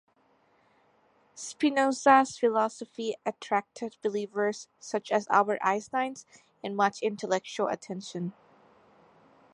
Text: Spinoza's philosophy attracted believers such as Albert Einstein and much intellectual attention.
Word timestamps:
Spinoza's 1.35 2.35
philosophy 2.39 3.17
attracted 3.23 3.97
believers 4.01 4.67
such 4.79 5.11
as 5.11 5.27
Albert 5.29 5.59
Einstein 5.61 6.15
and 6.63 6.75
much 6.75 7.03
intellectual 7.03 7.67
attention. 7.67 8.33